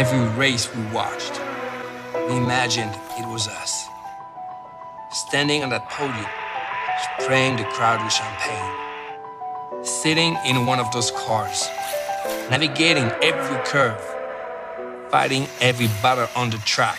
every 0.00 0.26
race 0.38 0.74
we 0.74 0.82
watched, 0.94 1.38
we 2.26 2.34
imagined 2.34 2.90
it 3.18 3.28
was 3.28 3.46
us. 3.46 3.86
Standing 5.12 5.62
on 5.62 5.68
that 5.68 5.90
podium, 5.90 6.24
spraying 7.18 7.56
the 7.58 7.64
crowd 7.64 8.02
with 8.02 8.10
champagne. 8.10 9.84
Sitting 9.84 10.38
in 10.46 10.64
one 10.64 10.80
of 10.80 10.90
those 10.92 11.10
cars, 11.10 11.68
navigating 12.48 13.10
every 13.20 13.62
curve, 13.66 14.00
fighting 15.10 15.46
every 15.60 15.88
battle 16.00 16.28
on 16.34 16.48
the 16.48 16.56
track. 16.64 16.98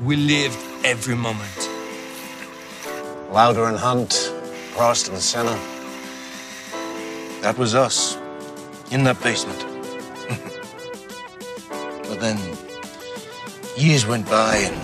We 0.00 0.14
lived 0.14 0.60
every 0.84 1.16
moment. 1.16 1.58
Lauda 3.32 3.64
and 3.64 3.76
Hunt, 3.76 4.10
Prost 4.74 5.08
and 5.08 5.18
Senna. 5.18 5.58
That 7.42 7.58
was 7.58 7.74
us 7.74 8.16
in 8.92 9.02
that 9.02 9.20
basement. 9.20 9.73
Then 12.24 12.38
years 13.76 14.06
went 14.06 14.26
by 14.30 14.56
and 14.56 14.83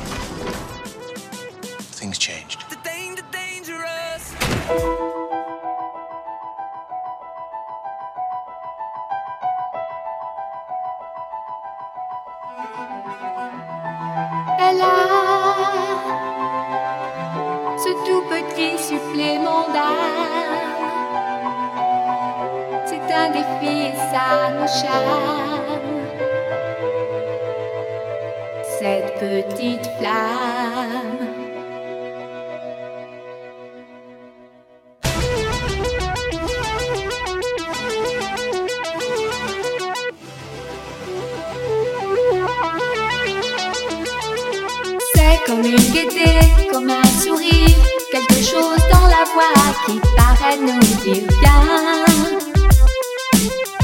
une 45.65 45.93
gaieté, 45.93 46.25
comme 46.73 46.91
un 46.91 47.05
sourire, 47.23 47.77
quelque 48.11 48.43
chose 48.43 48.83
dans 48.93 49.07
la 49.07 49.25
voix 49.33 49.75
qui 49.87 50.01
paraît 50.17 50.57
nous 50.59 50.81
dire 51.03 51.27
bien, 51.41 52.05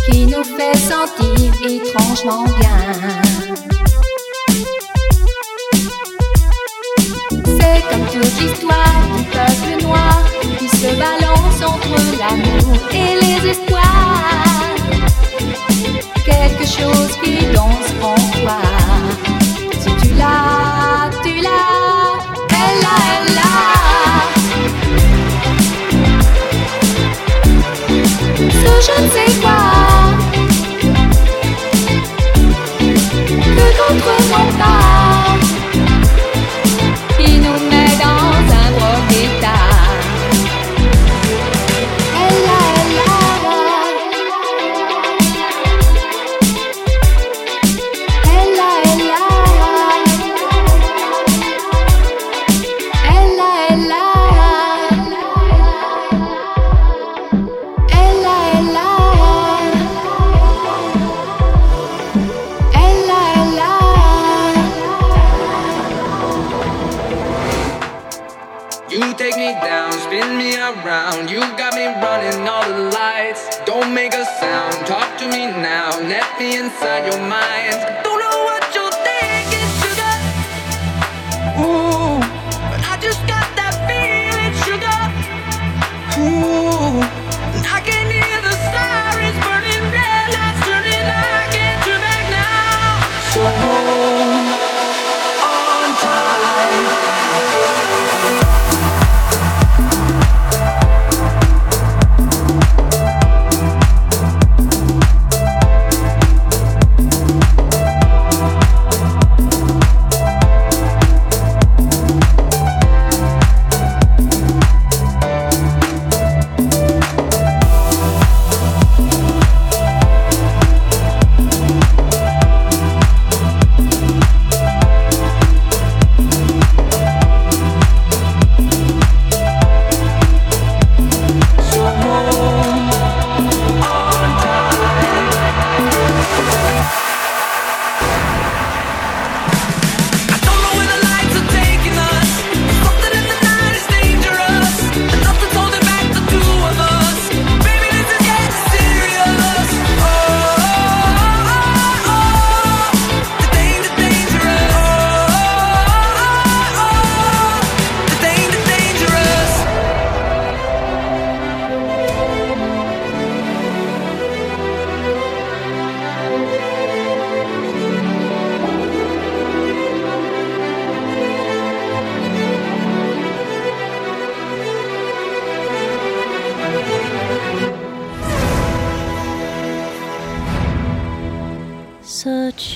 qui 0.09 0.27
nous 0.27 0.45
fait 0.45 0.77
sentir 0.77 1.53
étrangement 1.69 2.45
bien. 2.45 2.79
C'est 7.45 7.83
comme 7.91 8.07
toute 8.13 8.41
l'histoire 8.41 9.03
du 9.17 9.25
peuple 9.25 9.83
noir 9.83 10.23
qui 10.59 10.69
se 10.69 10.95
balance 10.97 11.63
entre 11.63 11.97
l'amour 12.19 12.79
et 12.93 13.15
les 13.23 13.51
espoirs. 13.51 13.83
Quelque 16.25 16.65
chose 16.65 17.13
qui 17.23 17.47
danse 17.53 17.93
en 18.03 18.36
l'a. 28.99 29.09
Ce 29.09 29.56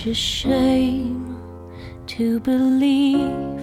Such 0.01 0.07
a 0.07 0.15
shame 0.15 1.37
to 2.07 2.41
believe 2.41 3.61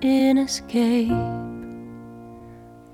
in 0.00 0.38
escape. 0.38 1.10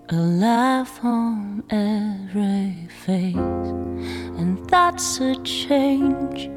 A 0.09 0.17
laugh 0.17 0.99
on 1.05 1.63
every 1.71 2.89
face, 3.05 3.37
and 3.37 4.69
that's 4.69 5.21
a 5.21 5.37
change. 5.45 6.51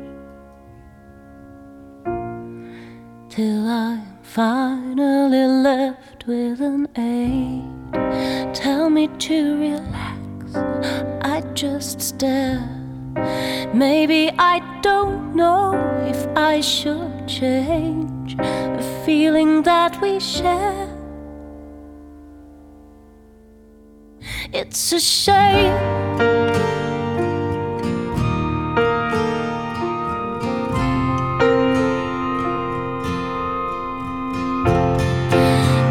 Till 3.29 3.68
I'm 3.68 4.18
finally 4.24 5.45
left 5.45 6.25
with 6.25 6.59
an 6.59 6.88
eight. 6.97 8.53
Tell 8.56 8.89
me 8.89 9.09
to 9.09 9.59
relax, 9.59 10.56
I 11.21 11.41
just 11.53 12.01
stare 12.01 12.76
Maybe 13.74 14.31
I 14.38 14.62
don't 14.81 15.36
know 15.36 15.74
if 16.08 16.28
I 16.36 16.62
should 16.62 17.28
change 17.28 18.36
a 18.40 19.04
feeling 19.06 19.64
that 19.64 20.02
we 20.02 20.19
share. 20.19 20.88
It's 24.54 24.92
a 24.94 25.00
shame. 25.00 25.75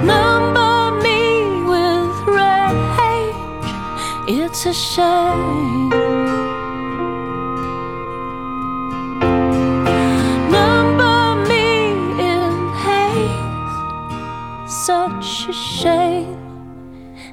Number 0.05 1.01
me 1.03 1.63
with 1.63 2.17
rage. 2.27 3.71
It's 4.29 4.67
a 4.67 4.73
shame. 4.73 6.26
A 15.49 15.53
shame. 15.53 16.37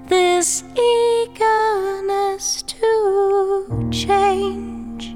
This 0.07 0.63
eagerness 0.75 2.61
to 2.61 3.89
change. 3.91 5.15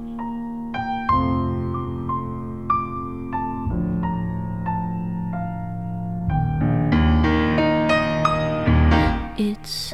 It's 9.37 9.93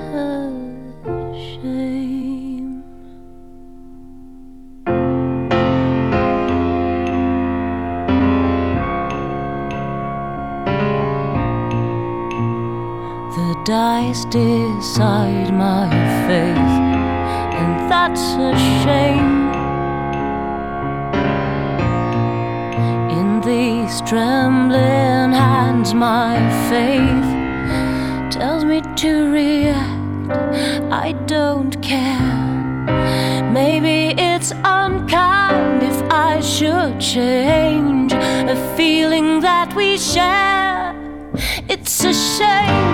dice 13.65 14.25
decide 14.25 15.54
my 15.54 15.89
faith, 16.27 16.74
and 17.60 17.89
that's 17.89 18.21
a 18.33 18.54
shame. 18.83 19.54
In 23.18 23.39
these 23.42 24.01
trembling 24.01 25.31
hands, 25.31 25.94
my 25.94 26.38
faith 26.69 28.33
tells 28.33 28.65
me 28.65 28.81
to 28.98 29.31
react. 29.31 30.31
I 30.92 31.13
don't 31.25 31.81
care. 31.81 33.51
Maybe 33.51 34.19
it's 34.21 34.51
unkind 34.51 35.83
if 35.83 36.01
I 36.12 36.42
should 36.42 37.00
change 37.00 38.12
a 38.12 38.75
feeling 38.75 39.39
that 39.39 39.74
we 39.74 39.98
share. 39.98 40.94
It's 41.69 42.04
a 42.04 42.13
shame. 42.13 42.92